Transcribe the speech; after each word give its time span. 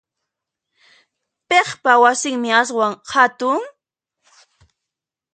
Piqpa 1.47 1.93
wasinmi 2.01 2.49
aswan 2.61 2.93
hatun? 3.11 3.61